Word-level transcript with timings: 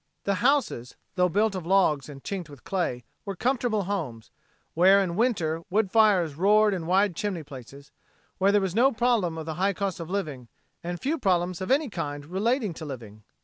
The 0.23 0.33
houses 0.41 0.95
tho 1.13 1.29
built 1.29 1.53
of 1.53 1.63
logs 1.67 2.09
and 2.09 2.23
chinked 2.23 2.49
with 2.49 2.63
clay 2.63 3.03
were 3.23 3.35
comfortable 3.35 3.83
homes, 3.83 4.31
where 4.73 4.99
in 4.99 5.15
winter 5.15 5.61
wood 5.69 5.91
fires 5.91 6.33
roared 6.33 6.73
in 6.73 6.87
wide 6.87 7.15
chimney 7.15 7.43
places, 7.43 7.91
where 8.39 8.51
there 8.51 8.61
was 8.61 8.73
no 8.73 8.91
problem 8.91 9.37
of 9.37 9.45
the 9.45 9.53
high 9.61 9.73
cost 9.73 9.99
of 9.99 10.09
living 10.09 10.47
and 10.83 10.99
few 10.99 11.19
problems 11.19 11.61
of 11.61 11.69
any 11.69 11.87
kind 11.87 12.25
relating 12.25 12.73
to 12.73 12.83
living. 12.83 13.21